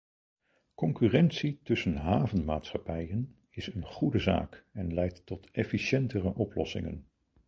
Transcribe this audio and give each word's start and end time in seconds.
Concurrentie 0.73 1.59
tussen 1.63 1.95
havenmaatschappijen 1.95 3.35
is 3.49 3.73
een 3.73 3.85
goede 3.85 4.19
zaak 4.19 4.65
en 4.71 4.93
leidt 4.93 5.25
tot 5.25 5.51
efficiëntere 5.51 6.35
oplossingen. 6.35 7.07